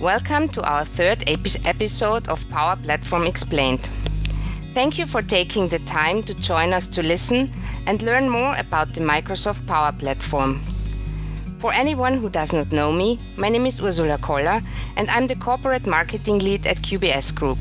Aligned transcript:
Welcome 0.00 0.48
to 0.52 0.62
our 0.62 0.86
third 0.86 1.24
episode 1.28 2.26
of 2.28 2.48
Power 2.48 2.74
Platform 2.74 3.24
Explained. 3.24 3.90
Thank 4.72 4.98
you 4.98 5.04
for 5.04 5.20
taking 5.20 5.68
the 5.68 5.78
time 5.80 6.22
to 6.22 6.32
join 6.32 6.72
us 6.72 6.88
to 6.88 7.02
listen 7.02 7.52
and 7.86 8.00
learn 8.00 8.30
more 8.30 8.56
about 8.56 8.94
the 8.94 9.02
Microsoft 9.02 9.66
Power 9.66 9.92
Platform. 9.92 10.62
For 11.58 11.74
anyone 11.74 12.14
who 12.14 12.30
does 12.30 12.54
not 12.54 12.72
know 12.72 12.94
me, 12.94 13.18
my 13.36 13.50
name 13.50 13.66
is 13.66 13.78
Ursula 13.78 14.16
Koller 14.16 14.62
and 14.96 15.10
I'm 15.10 15.26
the 15.26 15.36
corporate 15.36 15.86
marketing 15.86 16.38
lead 16.38 16.66
at 16.66 16.78
QBS 16.78 17.34
Group. 17.34 17.58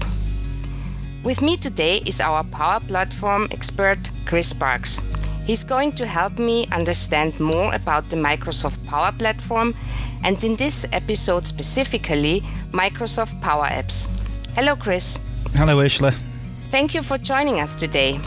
With 1.25 1.41
me 1.41 1.57
today 1.57 1.97
is 2.05 2.21
our 2.21 2.45
Power 2.45 2.79
Platform 2.79 3.49
expert, 3.51 4.11
Chris 4.25 4.53
Parks. 4.53 5.01
He's 5.45 5.65
going 5.65 5.91
to 5.93 6.05
help 6.05 6.39
me 6.39 6.67
understand 6.71 7.37
more 7.37 7.73
about 7.73 8.09
the 8.09 8.15
Microsoft 8.15 8.85
Power 8.85 9.11
Platform 9.11 9.75
and 10.23 10.43
in 10.43 10.55
this 10.55 10.85
episode 10.91 11.45
specifically, 11.45 12.41
Microsoft 12.71 13.39
Power 13.41 13.65
Apps. 13.65 14.07
Hello, 14.55 14.75
Chris. 14.75 15.17
Hello, 15.53 15.79
Ursula. 15.79 16.13
Thank 16.71 16.93
you 16.93 17.01
for 17.01 17.17
joining 17.17 17.59
us 17.59 17.75
today. 17.75 18.19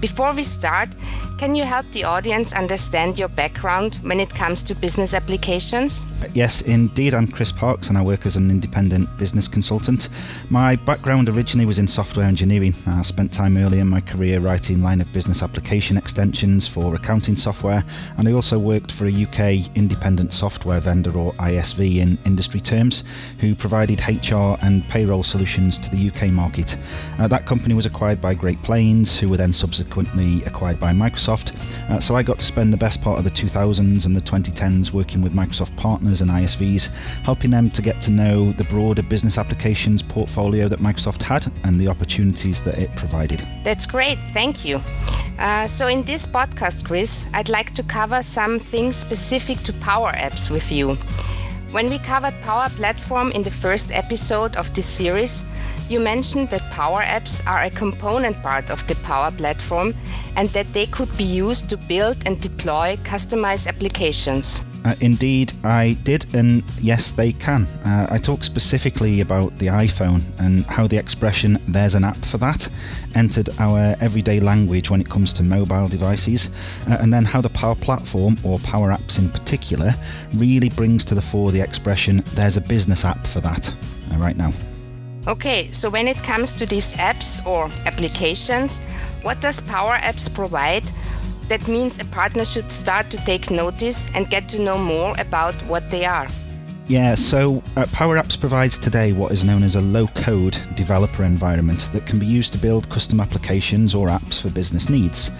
Before 0.00 0.32
we 0.32 0.44
start, 0.44 0.88
can 1.38 1.54
you 1.54 1.62
help 1.62 1.86
the 1.92 2.02
audience 2.02 2.52
understand 2.52 3.16
your 3.16 3.28
background 3.28 3.94
when 4.02 4.18
it 4.18 4.28
comes 4.30 4.60
to 4.64 4.74
business 4.74 5.14
applications? 5.14 6.04
Yes, 6.34 6.62
indeed. 6.62 7.14
I'm 7.14 7.28
Chris 7.28 7.52
Parks 7.52 7.88
and 7.88 7.96
I 7.96 8.02
work 8.02 8.26
as 8.26 8.34
an 8.34 8.50
independent 8.50 9.08
business 9.18 9.46
consultant. 9.46 10.08
My 10.50 10.74
background 10.74 11.28
originally 11.28 11.64
was 11.64 11.78
in 11.78 11.86
software 11.86 12.26
engineering. 12.26 12.74
I 12.88 13.02
spent 13.02 13.32
time 13.32 13.56
early 13.56 13.78
in 13.78 13.86
my 13.86 14.00
career 14.00 14.40
writing 14.40 14.82
line 14.82 15.00
of 15.00 15.12
business 15.12 15.40
application 15.40 15.96
extensions 15.96 16.66
for 16.66 16.96
accounting 16.96 17.36
software, 17.36 17.84
and 18.16 18.26
I 18.26 18.32
also 18.32 18.58
worked 18.58 18.90
for 18.90 19.06
a 19.06 19.22
UK 19.22 19.76
independent 19.76 20.32
software 20.32 20.80
vendor 20.80 21.16
or 21.16 21.32
ISV 21.34 21.98
in 21.98 22.18
industry 22.26 22.60
terms, 22.60 23.04
who 23.38 23.54
provided 23.54 24.00
HR 24.00 24.58
and 24.60 24.82
payroll 24.88 25.22
solutions 25.22 25.78
to 25.78 25.90
the 25.90 26.10
UK 26.10 26.32
market. 26.32 26.76
Uh, 27.20 27.28
that 27.28 27.46
company 27.46 27.74
was 27.74 27.86
acquired 27.86 28.20
by 28.20 28.34
Great 28.34 28.60
Plains, 28.64 29.16
who 29.16 29.28
were 29.28 29.36
then 29.36 29.52
subsequently 29.52 30.42
acquired 30.42 30.80
by 30.80 30.90
Microsoft. 30.90 31.27
Uh, 31.28 32.00
so 32.00 32.14
I 32.14 32.22
got 32.22 32.38
to 32.38 32.44
spend 32.44 32.72
the 32.72 32.76
best 32.76 33.02
part 33.02 33.18
of 33.18 33.24
the 33.24 33.30
2000s 33.30 34.06
and 34.06 34.16
the 34.16 34.20
2010s 34.20 34.92
working 34.92 35.22
with 35.22 35.32
Microsoft 35.32 35.76
partners 35.76 36.20
and 36.20 36.30
ISVs, 36.30 36.88
helping 37.22 37.50
them 37.50 37.70
to 37.70 37.82
get 37.82 38.00
to 38.02 38.10
know 38.10 38.52
the 38.52 38.64
broader 38.64 39.02
business 39.02 39.38
applications 39.38 40.02
portfolio 40.02 40.68
that 40.68 40.80
Microsoft 40.80 41.22
had 41.22 41.50
and 41.64 41.78
the 41.78 41.88
opportunities 41.88 42.62
that 42.62 42.78
it 42.78 42.90
provided. 42.96 43.46
That's 43.64 43.86
great, 43.86 44.18
thank 44.32 44.64
you. 44.64 44.80
Uh, 45.38 45.66
so, 45.68 45.86
in 45.86 46.02
this 46.02 46.26
podcast, 46.26 46.84
Chris, 46.84 47.26
I'd 47.32 47.48
like 47.48 47.72
to 47.74 47.82
cover 47.84 48.22
some 48.22 48.58
things 48.58 48.96
specific 48.96 49.58
to 49.60 49.72
Power 49.74 50.10
Apps 50.12 50.50
with 50.50 50.72
you. 50.72 50.96
When 51.70 51.90
we 51.90 51.98
covered 51.98 52.34
Power 52.40 52.70
Platform 52.70 53.30
in 53.32 53.42
the 53.42 53.50
first 53.50 53.92
episode 53.92 54.56
of 54.56 54.72
this 54.74 54.86
series, 54.86 55.44
you 55.88 56.00
mentioned 56.00 56.50
that 56.50 56.70
Power 56.70 57.02
Apps 57.02 57.44
are 57.46 57.62
a 57.62 57.70
component 57.70 58.42
part 58.42 58.70
of 58.70 58.86
the 58.86 58.94
Power 58.96 59.30
Platform 59.30 59.94
and 60.36 60.48
that 60.50 60.72
they 60.72 60.86
could 60.86 61.14
be 61.16 61.24
used 61.24 61.70
to 61.70 61.76
build 61.76 62.16
and 62.26 62.40
deploy 62.40 62.96
customized 63.04 63.66
applications. 63.66 64.60
Uh, 64.84 64.94
indeed, 65.00 65.52
I 65.64 65.94
did, 66.04 66.32
and 66.34 66.62
yes, 66.80 67.10
they 67.10 67.32
can. 67.32 67.64
Uh, 67.84 68.06
I 68.10 68.18
talked 68.18 68.44
specifically 68.44 69.20
about 69.20 69.58
the 69.58 69.66
iPhone 69.66 70.22
and 70.38 70.64
how 70.66 70.86
the 70.86 70.96
expression 70.96 71.60
there's 71.66 71.94
an 71.94 72.04
app 72.04 72.24
for 72.24 72.38
that 72.38 72.68
entered 73.14 73.50
our 73.58 73.96
everyday 74.00 74.40
language 74.40 74.88
when 74.88 75.00
it 75.00 75.08
comes 75.08 75.32
to 75.34 75.42
mobile 75.42 75.88
devices, 75.88 76.50
uh, 76.88 76.96
and 77.00 77.12
then 77.12 77.24
how 77.24 77.40
the 77.40 77.50
Power 77.50 77.74
Platform, 77.74 78.38
or 78.44 78.58
Power 78.60 78.90
Apps 78.90 79.18
in 79.18 79.28
particular, 79.30 79.94
really 80.34 80.68
brings 80.68 81.04
to 81.06 81.14
the 81.14 81.22
fore 81.22 81.50
the 81.50 81.60
expression 81.60 82.22
there's 82.34 82.56
a 82.56 82.60
business 82.60 83.04
app 83.04 83.26
for 83.26 83.40
that 83.40 83.68
uh, 84.12 84.16
right 84.16 84.36
now. 84.36 84.52
Okay, 85.28 85.70
so 85.72 85.90
when 85.90 86.08
it 86.08 86.16
comes 86.22 86.54
to 86.54 86.64
these 86.64 86.94
apps 86.94 87.44
or 87.44 87.70
applications, 87.84 88.80
what 89.20 89.42
does 89.42 89.60
Power 89.60 89.96
Apps 89.96 90.32
provide? 90.32 90.84
That 91.48 91.68
means 91.68 92.00
a 92.00 92.06
partner 92.06 92.46
should 92.46 92.72
start 92.72 93.10
to 93.10 93.18
take 93.26 93.50
notice 93.50 94.08
and 94.14 94.30
get 94.30 94.48
to 94.48 94.58
know 94.58 94.78
more 94.78 95.14
about 95.18 95.54
what 95.66 95.90
they 95.90 96.06
are. 96.06 96.28
Yeah, 96.88 97.16
so 97.16 97.62
uh, 97.76 97.84
Power 97.92 98.16
Apps 98.16 98.40
provides 98.40 98.78
today 98.78 99.12
what 99.12 99.30
is 99.30 99.44
known 99.44 99.62
as 99.62 99.74
a 99.74 99.80
low 99.82 100.06
code 100.06 100.56
developer 100.74 101.22
environment 101.22 101.90
that 101.92 102.06
can 102.06 102.18
be 102.18 102.24
used 102.24 102.50
to 102.54 102.58
build 102.58 102.88
custom 102.88 103.20
applications 103.20 103.94
or 103.94 104.08
apps 104.08 104.40
for 104.40 104.48
business 104.48 104.88
needs. 104.88 105.30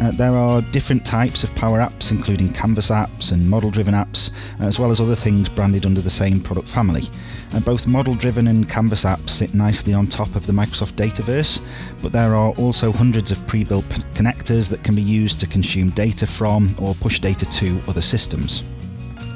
Uh, 0.00 0.10
there 0.12 0.32
are 0.32 0.62
different 0.62 1.04
types 1.04 1.44
of 1.44 1.54
Power 1.54 1.80
Apps, 1.80 2.10
including 2.10 2.50
Canvas 2.50 2.88
apps 2.88 3.30
and 3.30 3.46
model 3.46 3.70
driven 3.70 3.92
apps, 3.92 4.30
as 4.58 4.78
well 4.78 4.90
as 4.90 4.98
other 4.98 5.14
things 5.14 5.50
branded 5.50 5.84
under 5.84 6.00
the 6.00 6.08
same 6.08 6.40
product 6.40 6.68
family. 6.68 7.10
Uh, 7.52 7.60
both 7.60 7.86
model 7.86 8.14
driven 8.14 8.46
and 8.46 8.66
Canvas 8.66 9.04
apps 9.04 9.28
sit 9.28 9.52
nicely 9.52 9.92
on 9.92 10.06
top 10.06 10.34
of 10.34 10.46
the 10.46 10.52
Microsoft 10.52 10.92
Dataverse, 10.92 11.60
but 12.00 12.12
there 12.12 12.34
are 12.34 12.52
also 12.52 12.90
hundreds 12.90 13.30
of 13.30 13.46
pre 13.46 13.64
built 13.64 13.86
p- 13.90 14.00
connectors 14.14 14.70
that 14.70 14.82
can 14.82 14.94
be 14.94 15.02
used 15.02 15.40
to 15.40 15.46
consume 15.46 15.90
data 15.90 16.26
from 16.26 16.74
or 16.78 16.94
push 16.94 17.20
data 17.20 17.44
to 17.44 17.82
other 17.86 18.02
systems. 18.02 18.62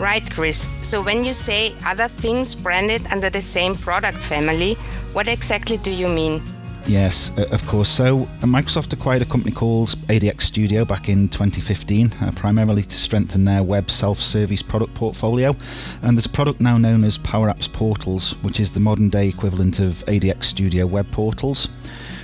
Right, 0.00 0.24
Chris. 0.30 0.70
So 0.80 1.02
when 1.02 1.24
you 1.24 1.34
say 1.34 1.74
other 1.84 2.08
things 2.08 2.54
branded 2.54 3.06
under 3.12 3.28
the 3.28 3.42
same 3.42 3.74
product 3.74 4.16
family, 4.16 4.72
what 5.12 5.28
exactly 5.28 5.76
do 5.76 5.90
you 5.90 6.08
mean? 6.08 6.42
Yes, 6.86 7.30
uh, 7.36 7.44
of 7.50 7.66
course. 7.66 7.90
So 7.90 8.22
uh, 8.22 8.46
Microsoft 8.46 8.94
acquired 8.94 9.20
a 9.20 9.26
company 9.26 9.54
called 9.54 9.90
ADX 10.08 10.40
Studio 10.40 10.86
back 10.86 11.10
in 11.10 11.28
2015, 11.28 12.14
uh, 12.14 12.32
primarily 12.34 12.82
to 12.82 12.96
strengthen 12.96 13.44
their 13.44 13.62
web 13.62 13.90
self-service 13.90 14.62
product 14.62 14.94
portfolio. 14.94 15.54
And 16.00 16.16
there's 16.16 16.24
a 16.24 16.30
product 16.30 16.62
now 16.62 16.78
known 16.78 17.04
as 17.04 17.18
Power 17.18 17.48
Apps 17.52 17.70
Portals, 17.70 18.30
which 18.40 18.58
is 18.58 18.70
the 18.70 18.80
modern-day 18.80 19.28
equivalent 19.28 19.80
of 19.80 20.02
ADX 20.06 20.44
Studio 20.44 20.86
web 20.86 21.10
portals. 21.12 21.68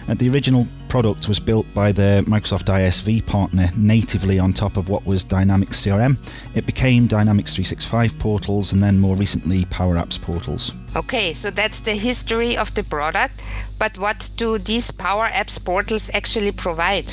Uh, 0.08 0.14
the 0.14 0.30
original 0.30 0.66
product 0.96 1.28
was 1.28 1.38
built 1.38 1.66
by 1.74 1.92
the 1.92 2.24
Microsoft 2.26 2.68
ISV 2.68 3.26
partner 3.26 3.70
natively 3.76 4.38
on 4.38 4.50
top 4.54 4.78
of 4.78 4.88
what 4.88 5.04
was 5.04 5.22
Dynamics 5.22 5.84
CRM. 5.84 6.16
It 6.54 6.64
became 6.64 7.06
Dynamics 7.06 7.54
365 7.54 8.18
portals 8.18 8.72
and 8.72 8.82
then 8.82 8.98
more 8.98 9.14
recently 9.14 9.66
Power 9.66 9.96
Apps 9.96 10.18
portals. 10.18 10.72
Okay, 10.96 11.34
so 11.34 11.50
that's 11.50 11.80
the 11.80 11.96
history 11.96 12.56
of 12.56 12.74
the 12.74 12.82
product, 12.82 13.42
but 13.78 13.98
what 13.98 14.30
do 14.38 14.56
these 14.56 14.90
Power 14.90 15.26
Apps 15.26 15.62
portals 15.62 16.08
actually 16.14 16.52
provide? 16.52 17.12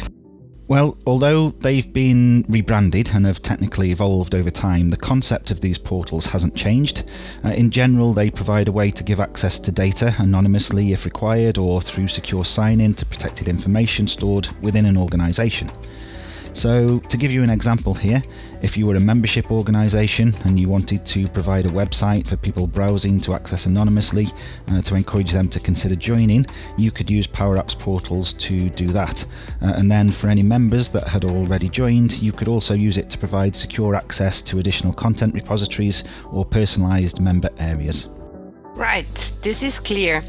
Well, 0.74 0.98
although 1.06 1.52
they've 1.52 1.94
been 1.94 2.46
rebranded 2.50 3.12
and 3.14 3.28
have 3.28 3.44
technically 3.44 3.92
evolved 3.92 4.34
over 4.34 4.50
time, 4.50 4.90
the 4.90 4.98
concept 4.98 5.52
of 5.52 5.62
these 5.62 5.78
portals 5.78 6.26
hasn't 6.26 6.56
changed. 6.56 7.04
Uh, 7.46 7.50
in 7.50 7.70
general, 7.70 8.12
they 8.12 8.32
provide 8.32 8.68
a 8.68 8.72
way 8.72 8.90
to 8.90 9.04
give 9.04 9.20
access 9.20 9.60
to 9.60 9.72
data 9.72 10.16
anonymously 10.18 10.92
if 10.92 11.06
required 11.06 11.60
or 11.60 11.80
through 11.80 12.08
secure 12.08 12.44
sign 12.44 12.82
in 12.82 12.96
to 12.96 13.06
protected 13.06 13.48
information 13.48 14.08
stored 14.08 14.48
within 14.64 14.88
an 14.88 14.98
organisation. 14.98 15.70
So, 16.54 17.00
to 17.00 17.18
give 17.18 17.32
you 17.32 17.42
an 17.42 17.50
example 17.50 17.96
here, 17.96 18.22
if 18.62 18.78
you 18.78 18.86
were 18.86 18.96
a 18.96 19.00
membership 19.00 19.52
organisation 19.52 20.36
and 20.46 20.60
you 20.60 20.70
wanted 20.70 21.04
to 21.08 21.28
provide 21.30 21.66
a 21.66 21.70
website 21.70 22.28
for 22.28 22.38
people 22.38 22.68
browsing 22.68 23.20
to 23.22 23.34
access 23.34 23.66
anonymously 23.66 24.28
uh, 24.68 24.82
to 24.84 24.94
encourage 24.94 25.32
them 25.32 25.50
to 25.50 25.60
consider 25.60 25.96
joining, 25.96 26.46
you 26.78 26.92
could 26.92 27.10
use 27.10 27.26
Power 27.26 27.56
Apps 27.56 27.78
portals 27.78 28.34
to 28.36 28.70
do 28.70 28.88
that. 28.90 29.26
Uh, 29.64 29.74
and 29.78 29.92
then 29.92 30.12
for 30.12 30.28
any 30.28 30.44
members 30.44 30.90
that 30.90 31.08
had 31.08 31.26
already 31.26 31.70
joined, 31.70 32.22
you 32.22 32.32
could 32.32 32.48
also 32.48 32.76
use 32.76 32.98
it 32.98 33.10
to 33.10 33.18
provide 33.18 33.56
secure 33.56 33.96
access 33.96 34.42
to 34.44 34.60
additional 34.60 34.94
content 34.94 35.34
repositories 35.34 36.04
or 36.32 36.46
personalised 36.46 37.20
member 37.20 37.50
areas. 37.58 38.10
Right, 38.76 39.34
this 39.42 39.64
is 39.64 39.80
clear. 39.80 40.22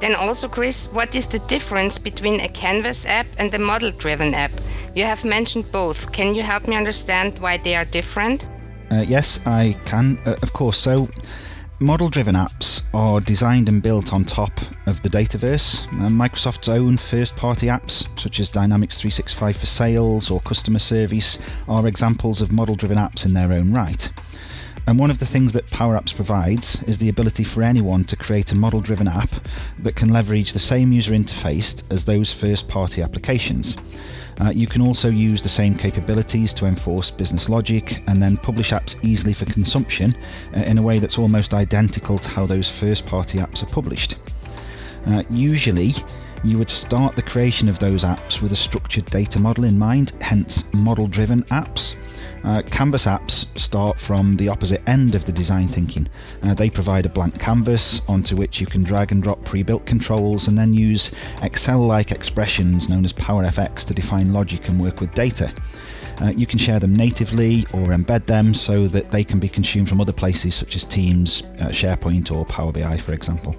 Then 0.00 0.14
also, 0.14 0.48
Chris, 0.48 0.86
what 0.92 1.14
is 1.14 1.28
the 1.28 1.38
difference 1.40 1.98
between 1.98 2.40
a 2.40 2.48
Canvas 2.48 3.04
app 3.04 3.26
and 3.38 3.52
a 3.54 3.58
model 3.58 3.92
driven 3.92 4.34
app? 4.34 4.50
You 4.94 5.04
have 5.04 5.24
mentioned 5.24 5.72
both. 5.72 6.12
Can 6.12 6.34
you 6.34 6.42
help 6.42 6.68
me 6.68 6.76
understand 6.76 7.38
why 7.38 7.56
they 7.56 7.74
are 7.74 7.86
different? 7.86 8.46
Uh, 8.90 9.04
yes, 9.08 9.40
I 9.46 9.74
can, 9.86 10.18
uh, 10.26 10.36
of 10.42 10.52
course. 10.52 10.76
So, 10.78 11.08
model 11.80 12.10
driven 12.10 12.34
apps 12.34 12.82
are 12.92 13.18
designed 13.20 13.70
and 13.70 13.82
built 13.82 14.12
on 14.12 14.26
top 14.26 14.52
of 14.86 15.00
the 15.00 15.08
Dataverse. 15.08 15.86
Uh, 15.94 16.08
Microsoft's 16.08 16.68
own 16.68 16.98
first 16.98 17.36
party 17.36 17.68
apps, 17.68 18.06
such 18.20 18.38
as 18.38 18.50
Dynamics 18.50 19.00
365 19.00 19.56
for 19.56 19.66
Sales 19.66 20.30
or 20.30 20.40
Customer 20.40 20.78
Service, 20.78 21.38
are 21.68 21.86
examples 21.86 22.42
of 22.42 22.52
model 22.52 22.76
driven 22.76 22.98
apps 22.98 23.24
in 23.24 23.32
their 23.32 23.50
own 23.52 23.72
right. 23.72 24.10
And 24.86 24.98
one 24.98 25.10
of 25.10 25.18
the 25.18 25.26
things 25.26 25.52
that 25.52 25.70
Power 25.70 25.96
Apps 25.96 26.14
provides 26.14 26.82
is 26.84 26.98
the 26.98 27.08
ability 27.08 27.44
for 27.44 27.62
anyone 27.62 28.04
to 28.04 28.16
create 28.16 28.52
a 28.52 28.56
model 28.56 28.80
driven 28.80 29.08
app 29.08 29.30
that 29.78 29.94
can 29.94 30.08
leverage 30.08 30.52
the 30.52 30.58
same 30.58 30.92
user 30.92 31.12
interface 31.12 31.82
as 31.90 32.04
those 32.04 32.32
first 32.32 32.68
party 32.68 33.00
applications. 33.00 33.76
Uh, 34.40 34.50
you 34.50 34.66
can 34.66 34.82
also 34.82 35.08
use 35.08 35.42
the 35.42 35.48
same 35.48 35.74
capabilities 35.74 36.52
to 36.54 36.64
enforce 36.64 37.10
business 37.10 37.48
logic 37.48 38.02
and 38.08 38.20
then 38.20 38.36
publish 38.36 38.70
apps 38.70 38.96
easily 39.04 39.32
for 39.32 39.44
consumption 39.44 40.16
uh, 40.56 40.60
in 40.60 40.78
a 40.78 40.82
way 40.82 40.98
that's 40.98 41.18
almost 41.18 41.54
identical 41.54 42.18
to 42.18 42.28
how 42.28 42.44
those 42.44 42.68
first 42.68 43.06
party 43.06 43.38
apps 43.38 43.62
are 43.62 43.72
published. 43.72 44.16
Uh, 45.06 45.22
usually, 45.30 45.94
you 46.44 46.58
would 46.58 46.70
start 46.70 47.14
the 47.14 47.22
creation 47.22 47.68
of 47.68 47.78
those 47.78 48.04
apps 48.04 48.40
with 48.40 48.52
a 48.52 48.56
structured 48.56 49.04
data 49.06 49.38
model 49.38 49.64
in 49.64 49.78
mind, 49.78 50.12
hence 50.20 50.64
model 50.72 51.06
driven 51.06 51.42
apps. 51.44 51.94
Uh, 52.44 52.60
canvas 52.62 53.06
apps 53.06 53.46
start 53.58 54.00
from 54.00 54.36
the 54.36 54.48
opposite 54.48 54.82
end 54.88 55.14
of 55.14 55.24
the 55.24 55.32
design 55.32 55.68
thinking. 55.68 56.08
Uh, 56.42 56.54
they 56.54 56.68
provide 56.68 57.06
a 57.06 57.08
blank 57.08 57.38
canvas 57.38 58.00
onto 58.08 58.34
which 58.34 58.60
you 58.60 58.66
can 58.66 58.82
drag 58.82 59.12
and 59.12 59.22
drop 59.22 59.40
pre 59.44 59.62
built 59.62 59.86
controls 59.86 60.48
and 60.48 60.58
then 60.58 60.74
use 60.74 61.14
Excel 61.42 61.78
like 61.78 62.10
expressions 62.10 62.88
known 62.88 63.04
as 63.04 63.12
PowerFX 63.12 63.84
to 63.86 63.94
define 63.94 64.32
logic 64.32 64.68
and 64.68 64.80
work 64.80 65.00
with 65.00 65.14
data. 65.14 65.52
Uh, 66.20 66.32
you 66.36 66.46
can 66.46 66.58
share 66.58 66.80
them 66.80 66.94
natively 66.94 67.62
or 67.72 67.88
embed 67.88 68.26
them 68.26 68.54
so 68.54 68.88
that 68.88 69.10
they 69.10 69.24
can 69.24 69.38
be 69.38 69.48
consumed 69.48 69.88
from 69.88 70.00
other 70.00 70.12
places 70.12 70.54
such 70.54 70.76
as 70.76 70.84
Teams, 70.84 71.42
uh, 71.60 71.68
SharePoint, 71.68 72.30
or 72.30 72.44
Power 72.44 72.72
BI, 72.72 72.96
for 72.98 73.12
example. 73.12 73.56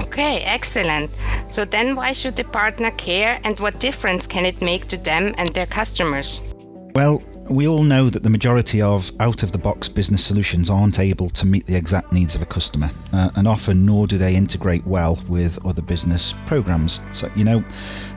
Okay, 0.00 0.40
excellent. 0.44 1.10
So 1.50 1.64
then 1.64 1.96
why 1.96 2.12
should 2.12 2.36
the 2.36 2.44
partner 2.44 2.90
care 2.92 3.40
and 3.44 3.58
what 3.60 3.80
difference 3.80 4.26
can 4.26 4.44
it 4.44 4.60
make 4.60 4.86
to 4.88 4.96
them 4.96 5.34
and 5.38 5.50
their 5.54 5.66
customers? 5.66 6.40
Well, 6.94 7.22
we 7.48 7.68
all 7.68 7.82
know 7.82 8.08
that 8.08 8.22
the 8.22 8.30
majority 8.30 8.80
of 8.80 9.12
out 9.20 9.42
of 9.42 9.52
the 9.52 9.58
box 9.58 9.86
business 9.88 10.24
solutions 10.24 10.70
aren't 10.70 10.98
able 10.98 11.28
to 11.30 11.46
meet 11.46 11.66
the 11.66 11.76
exact 11.76 12.10
needs 12.10 12.34
of 12.34 12.40
a 12.40 12.46
customer, 12.46 12.88
uh, 13.12 13.30
and 13.36 13.46
often 13.46 13.84
nor 13.84 14.06
do 14.06 14.16
they 14.16 14.34
integrate 14.34 14.86
well 14.86 15.18
with 15.28 15.64
other 15.66 15.82
business 15.82 16.34
programs. 16.46 17.00
So, 17.12 17.30
you 17.36 17.44
know, 17.44 17.62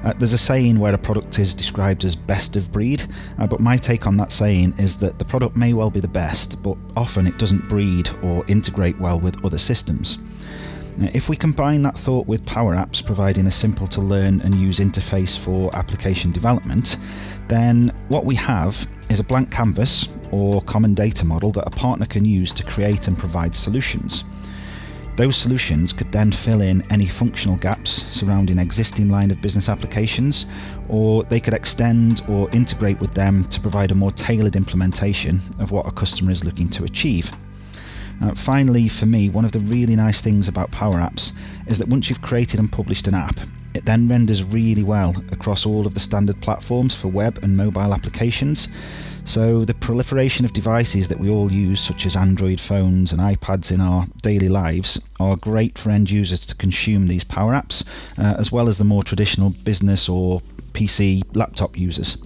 uh, 0.06 0.14
there's 0.14 0.34
a 0.34 0.38
saying 0.38 0.80
where 0.80 0.94
a 0.94 0.98
product 0.98 1.40
is 1.40 1.54
described 1.54 2.06
as 2.06 2.16
best 2.16 2.56
of 2.56 2.72
breed, 2.72 3.04
uh, 3.38 3.48
but 3.48 3.60
my 3.60 3.76
take 3.76 4.08
on 4.08 4.16
that 4.18 4.32
saying 4.32 4.76
is 4.78 4.96
that 4.98 5.20
the 5.20 5.26
product 5.26 5.58
may 5.58 5.74
well 5.74 5.90
be 5.90 6.00
the 6.00 6.08
best, 6.08 6.62
but 6.64 6.78
often 6.96 7.28
it 7.28 7.38
doesn't 7.38 7.68
breed 7.68 8.10
or 8.24 8.46
integrate 8.48 8.98
well 8.98 9.20
with 9.20 9.44
other 9.44 9.58
systems. 9.58 10.18
If 11.00 11.30
we 11.30 11.36
combine 11.36 11.84
that 11.84 11.96
thought 11.96 12.26
with 12.26 12.44
Power 12.46 12.76
Apps 12.76 13.06
providing 13.06 13.46
a 13.46 13.52
simple 13.52 13.88
to 13.90 14.02
learn 14.02 14.42
and 14.42 14.56
use 14.56 14.80
interface 14.80 15.38
for 15.38 15.76
application 15.76 16.32
development, 16.32 16.98
then 17.48 17.92
what 18.08 18.26
we 18.26 18.34
have 18.34 18.88
is 19.10 19.20
a 19.20 19.24
blank 19.24 19.52
canvas 19.52 20.08
or 20.32 20.60
common 20.64 20.96
data 20.96 21.24
model 21.24 21.52
that 21.52 21.68
a 21.68 21.70
partner 21.70 22.08
can 22.08 22.26
use 22.26 22.52
to 22.54 22.64
create 22.64 23.08
and 23.08 23.16
provide 23.16 23.56
solutions. 23.56 24.24
Those 25.18 25.38
solutions 25.38 25.94
could 25.94 26.12
then 26.12 26.32
fill 26.32 26.62
in 26.62 26.84
any 26.92 27.06
functional 27.06 27.58
gaps 27.58 28.06
surrounding 28.12 28.58
existing 28.58 29.10
line 29.10 29.30
of 29.30 29.40
business 29.40 29.70
applications, 29.70 30.48
or 30.90 31.24
they 31.26 31.40
could 31.40 31.54
extend 31.54 32.24
or 32.28 32.50
integrate 32.52 33.00
with 33.00 33.14
them 33.14 33.44
to 33.46 33.62
provide 33.62 33.92
a 33.92 33.96
more 33.96 34.12
tailored 34.12 34.56
implementation 34.56 35.42
of 35.60 35.70
what 35.70 35.88
a 35.88 35.92
customer 35.92 36.32
is 36.32 36.44
looking 36.44 36.70
to 36.70 36.86
achieve. 36.86 37.32
Uh, 38.22 38.34
finally, 38.34 38.88
for 38.88 39.06
me, 39.06 39.30
one 39.30 39.46
of 39.46 39.52
the 39.52 39.60
really 39.60 39.96
nice 39.96 40.22
things 40.22 40.48
about 40.48 40.72
Power 40.72 40.96
Apps 40.96 41.34
is 41.68 41.78
that 41.78 41.88
once 41.88 42.10
you've 42.10 42.22
created 42.22 42.60
and 42.60 42.72
published 42.72 43.08
an 43.08 43.14
app, 43.14 43.40
it 43.74 43.86
then 43.86 44.08
renders 44.08 44.44
really 44.44 44.82
well 44.82 45.14
across 45.32 45.66
all 45.66 45.86
of 45.86 45.94
the 45.94 46.00
standard 46.00 46.42
platforms 46.42 46.96
for 46.96 47.10
web 47.10 47.38
and 47.44 47.56
mobile 47.56 47.94
applications. 47.94 48.68
So, 49.24 49.66
the 49.66 49.74
proliferation 49.74 50.46
of 50.46 50.54
devices 50.54 51.10
that 51.10 51.20
we 51.20 51.30
all 51.30 51.52
use, 51.52 51.82
such 51.82 52.06
as 52.06 52.16
Android 52.16 52.60
phones 52.60 53.12
and 53.12 53.22
iPads 53.22 53.72
in 53.72 53.82
our 53.82 54.08
daily 54.24 54.50
lives, 54.50 55.00
are 55.20 55.36
great 55.36 55.78
for 55.78 55.92
end 55.92 56.10
users 56.10 56.40
to 56.48 56.56
consume 56.56 57.08
these 57.08 57.24
Power 57.24 57.54
Apps, 57.54 57.84
uh, 58.18 58.36
as 58.40 58.52
well 58.52 58.68
as 58.68 58.78
the 58.78 58.84
more 58.84 59.04
traditional 59.04 59.52
business 59.64 60.10
or 60.10 60.42
PC 60.74 61.24
laptop 61.36 61.78
users. 61.78 62.18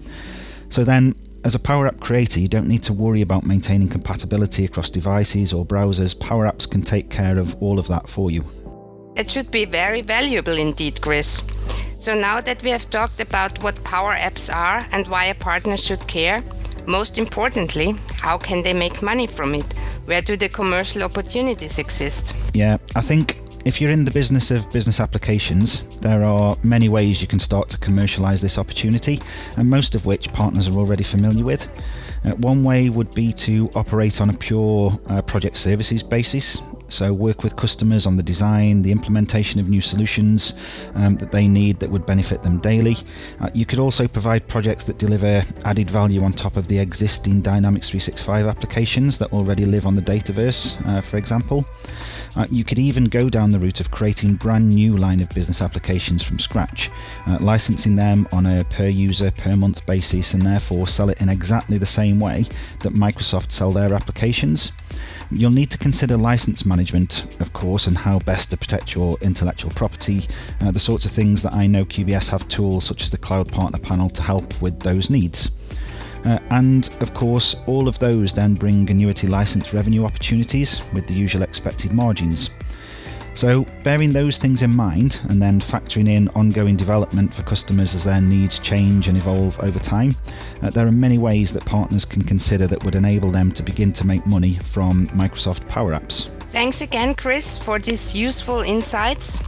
So, 0.70 0.84
then 0.84 1.16
as 1.44 1.56
a 1.56 1.60
Power 1.60 1.88
App 1.88 2.00
creator, 2.00 2.40
you 2.40 2.48
don't 2.48 2.68
need 2.68 2.84
to 2.84 2.94
worry 2.94 3.22
about 3.22 3.46
maintaining 3.46 3.90
compatibility 3.90 4.66
across 4.66 4.90
devices 4.90 5.54
or 5.54 5.66
browsers. 5.66 6.18
Power 6.18 6.46
Apps 6.46 6.70
can 6.70 6.82
take 6.82 7.10
care 7.10 7.38
of 7.40 7.56
all 7.62 7.80
of 7.80 7.88
that 7.88 8.08
for 8.08 8.30
you. 8.32 8.44
It 9.16 9.30
should 9.30 9.52
be 9.52 9.66
very 9.66 10.02
valuable 10.02 10.58
indeed, 10.58 11.02
Chris. 11.02 11.42
So 11.98 12.14
now 12.14 12.42
that 12.42 12.64
we 12.64 12.70
have 12.70 12.90
talked 12.90 13.22
about 13.22 13.62
what 13.62 13.84
Power 13.84 14.16
Apps 14.16 14.54
are 14.54 14.88
and 14.92 15.08
why 15.08 15.26
a 15.26 15.36
partner 15.36 15.78
should 15.78 16.08
care, 16.08 16.44
most 16.88 17.18
importantly, 17.18 17.96
how 18.18 18.38
can 18.38 18.64
they 18.64 18.74
make 18.74 19.02
money 19.02 19.28
from 19.28 19.54
it? 19.54 19.74
Where 20.06 20.22
do 20.22 20.36
the 20.36 20.50
commercial 20.50 21.04
opportunities 21.04 21.78
exist? 21.78 22.36
Yeah, 22.54 22.78
I 22.96 23.02
think 23.02 23.41
if 23.64 23.80
you're 23.80 23.92
in 23.92 24.06
the 24.06 24.12
business 24.12 24.52
of 24.52 24.70
business 24.72 25.00
applications, 25.00 25.82
there 25.98 26.24
are 26.24 26.56
many 26.64 26.90
ways 26.90 27.22
you 27.22 27.28
can 27.28 27.40
start 27.40 27.70
to 27.70 27.78
commercialize 27.78 28.42
this 28.42 28.58
opportunity, 28.58 29.22
and 29.58 29.70
most 29.70 29.94
of 29.94 30.06
which 30.06 30.32
partners 30.34 30.68
are 30.68 30.78
already 30.78 31.04
familiar 31.04 31.44
with. 31.44 31.68
Uh, 32.26 32.32
one 32.38 32.64
way 32.64 32.90
would 32.90 33.14
be 33.14 33.32
to 33.34 33.70
operate 33.76 34.22
on 34.22 34.30
a 34.30 34.34
pure 34.34 35.00
uh, 35.08 35.22
project 35.22 35.58
services 35.58 36.02
basis, 36.04 36.62
so 36.92 37.14
work 37.14 37.44
with 37.44 37.56
customers 37.56 38.06
on 38.06 38.18
the 38.18 38.24
design, 38.24 38.82
the 38.82 38.92
implementation 38.92 39.60
of 39.60 39.70
new 39.70 39.82
solutions 39.82 40.54
um, 40.96 41.16
that 41.18 41.32
they 41.32 41.48
need 41.48 41.80
that 41.80 41.90
would 41.90 42.06
benefit 42.06 42.44
them 42.44 42.60
daily. 42.60 42.98
Uh, 43.40 43.50
you 43.54 43.66
could 43.66 43.80
also 43.80 44.08
provide 44.08 44.48
projects 44.48 44.84
that 44.84 44.98
deliver 44.98 45.44
added 45.64 45.90
value 45.90 46.24
on 46.24 46.34
top 46.34 46.58
of 46.58 46.68
the 46.68 46.80
existing 46.80 47.42
Dynamics 47.42 47.90
365 47.90 48.46
applications 48.46 49.18
that 49.18 49.32
already 49.32 49.66
live 49.66 49.86
on 49.86 49.96
the 49.96 50.02
Dataverse, 50.02 50.86
uh, 50.88 51.02
for 51.02 51.18
example. 51.18 51.66
Uh, 52.36 52.48
you 52.50 52.64
could 52.64 52.80
even 52.80 53.06
go 53.06 53.30
down 53.30 53.50
the 53.50 53.60
route 53.60 53.80
of 53.80 53.92
creating 53.92 54.36
brand 54.36 54.70
new 54.70 54.96
line 54.96 55.22
of 55.22 55.30
business 55.30 55.62
applications 55.62 56.24
from 56.24 56.40
scratch, 56.40 56.90
uh, 57.28 57.38
licensing 57.42 57.96
them 57.96 58.28
on 58.32 58.46
a 58.46 58.64
per 58.66 58.88
user 58.88 59.32
per 59.32 59.56
month 59.56 59.86
basis 59.86 60.34
and 60.34 60.46
therefore 60.46 60.88
sell 60.88 61.10
it 61.10 61.20
in 61.20 61.30
exactly 61.30 61.78
the 61.78 61.86
same 61.86 62.20
way 62.20 62.46
that 62.84 62.94
Microsoft 62.94 63.52
sell 63.52 63.72
their 63.72 63.94
applications. 63.94 64.72
You'll 65.30 65.52
need 65.52 65.72
to 65.72 65.78
consider 65.78 66.18
license 66.18 66.66
management, 66.82 67.40
of 67.40 67.54
course, 67.54 67.86
and 67.86 67.96
how 67.96 68.18
best 68.18 68.50
to 68.50 68.58
protect 68.58 68.96
your 68.96 69.16
intellectual 69.22 69.70
property, 69.70 70.28
uh, 70.62 70.72
the 70.72 70.80
sorts 70.80 71.06
of 71.06 71.12
things 71.12 71.44
that 71.44 71.54
I 71.54 71.68
know 71.68 71.86
QBS 71.86 72.28
have 72.30 72.48
tools 72.48 72.86
such 72.86 73.04
as 73.04 73.12
the 73.12 73.20
Cloud 73.20 73.52
Partner 73.52 73.78
Panel 73.78 74.10
to 74.10 74.22
help 74.24 74.60
with 74.64 74.80
those 74.80 75.12
needs. 75.12 75.52
Uh, 76.26 76.40
and 76.50 76.90
of 77.00 77.14
course, 77.14 77.56
all 77.68 77.88
of 77.88 78.00
those 78.00 78.34
then 78.34 78.56
bring 78.56 78.90
annuity 78.90 79.28
license 79.28 79.76
revenue 79.76 80.06
opportunities 80.06 80.82
with 80.92 81.06
the 81.06 81.14
usual 81.14 81.44
expected 81.44 81.92
margins. 81.92 82.50
So, 83.34 83.66
bearing 83.84 84.12
those 84.12 84.38
things 84.38 84.62
in 84.62 84.76
mind 84.76 85.22
and 85.30 85.42
then 85.42 85.62
factoring 85.62 86.10
in 86.10 86.28
ongoing 86.30 86.76
development 86.76 87.34
for 87.34 87.44
customers 87.44 87.96
as 87.96 88.04
their 88.04 88.22
needs 88.22 88.60
change 88.60 89.08
and 89.08 89.18
evolve 89.18 89.58
over 89.62 89.80
time, 89.80 90.14
uh, 90.62 90.70
there 90.70 90.86
are 90.86 90.92
many 90.92 91.18
ways 91.18 91.54
that 91.54 91.66
partners 91.66 92.04
can 92.04 92.22
consider 92.24 92.68
that 92.68 92.84
would 92.84 92.96
enable 92.96 93.32
them 93.32 93.52
to 93.54 93.64
begin 93.64 93.94
to 93.94 94.06
make 94.06 94.26
money 94.26 94.60
from 94.72 95.08
Microsoft 95.08 95.66
Power 95.66 95.94
Apps. 95.94 96.28
Thanks 96.50 96.82
again, 96.82 97.16
Chris, 97.16 97.58
for 97.58 97.80
these 97.80 98.16
useful 98.16 98.60
insights. 98.60 99.40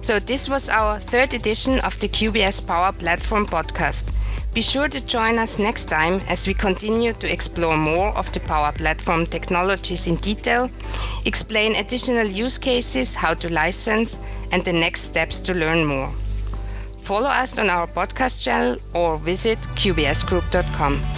So, 0.00 0.20
this 0.20 0.48
was 0.48 0.68
our 0.68 1.00
third 1.00 1.34
edition 1.34 1.80
of 1.80 1.98
the 1.98 2.08
QBS 2.08 2.66
Power 2.66 2.92
Platform 2.92 3.46
podcast. 3.46 4.12
Be 4.54 4.62
sure 4.62 4.88
to 4.88 5.04
join 5.04 5.38
us 5.38 5.58
next 5.58 5.84
time 5.88 6.20
as 6.28 6.46
we 6.46 6.54
continue 6.54 7.12
to 7.12 7.32
explore 7.32 7.76
more 7.76 8.08
of 8.16 8.32
the 8.32 8.40
Power 8.40 8.72
Platform 8.72 9.24
technologies 9.26 10.06
in 10.06 10.16
detail, 10.16 10.70
explain 11.24 11.76
additional 11.76 12.26
use 12.26 12.58
cases, 12.58 13.14
how 13.14 13.34
to 13.34 13.52
license, 13.52 14.18
and 14.50 14.64
the 14.64 14.72
next 14.72 15.02
steps 15.02 15.38
to 15.40 15.54
learn 15.54 15.84
more. 15.84 16.12
Follow 17.00 17.28
us 17.28 17.58
on 17.58 17.70
our 17.70 17.86
podcast 17.86 18.42
channel 18.42 18.78
or 18.94 19.18
visit 19.18 19.58
qbsgroup.com. 19.76 21.17